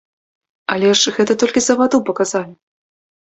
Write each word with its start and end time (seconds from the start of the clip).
Але 0.75 0.89
ж 0.99 1.13
гэта 1.17 1.33
толькі 1.43 1.63
за 1.65 1.77
ваду 1.81 1.97
паказалі! 2.09 2.53